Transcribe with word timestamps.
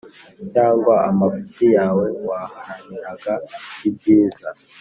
cyangwa 0.51 0.93
amafuti 1.09 1.63
yawe 1.75 2.05
waharaniraga 2.27 3.33
ibyiza 3.87 4.47